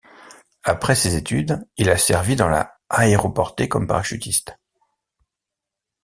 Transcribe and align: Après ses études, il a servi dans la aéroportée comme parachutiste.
Après 0.63 0.95
ses 0.95 1.15
études, 1.15 1.63
il 1.77 1.91
a 1.91 1.95
servi 1.95 2.35
dans 2.35 2.47
la 2.49 2.75
aéroportée 2.89 3.69
comme 3.69 3.85
parachutiste. 3.85 4.57